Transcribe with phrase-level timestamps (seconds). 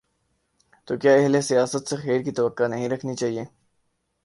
[0.87, 3.43] تو کیا اہل سیاست سے خیر کی توقع نہیں رکھنی چاہیے؟